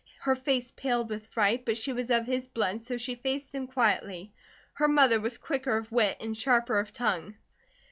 Her 0.21 0.33
face 0.33 0.71
paled 0.71 1.11
with 1.11 1.27
fright, 1.27 1.63
but 1.63 1.77
she 1.77 1.93
was 1.93 2.09
of 2.09 2.25
his 2.25 2.47
blood, 2.47 2.81
so 2.81 2.97
she 2.97 3.13
faced 3.13 3.53
him 3.53 3.67
quietly. 3.67 4.33
Her 4.73 4.87
mother 4.87 5.19
was 5.19 5.37
quicker 5.37 5.77
of 5.77 5.91
wit, 5.91 6.17
and 6.19 6.35
sharper 6.35 6.79
of 6.79 6.91
tongue. 6.91 7.35